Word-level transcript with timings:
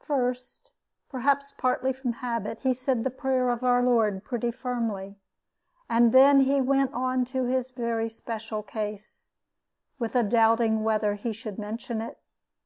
First 0.00 0.72
(perhaps 1.10 1.52
partly 1.58 1.92
from 1.92 2.14
habit), 2.14 2.60
he 2.60 2.72
said 2.72 3.04
the 3.04 3.10
prayer 3.10 3.50
of 3.50 3.62
Our 3.62 3.82
Lord 3.82 4.24
pretty 4.24 4.50
firmly, 4.50 5.16
and 5.86 6.12
then 6.12 6.40
he 6.40 6.62
went 6.62 6.94
on 6.94 7.26
to 7.26 7.44
his 7.44 7.74
own 7.76 8.08
special 8.08 8.62
case, 8.62 9.28
with 9.98 10.16
a 10.16 10.22
doubting 10.22 10.82
whether 10.82 11.12
he 11.16 11.34
should 11.34 11.58
mention 11.58 12.00
it. 12.00 12.18